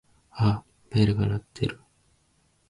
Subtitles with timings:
[0.31, 1.79] あっベルが鳴ってる。